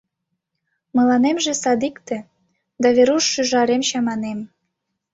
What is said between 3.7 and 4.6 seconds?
чаманем.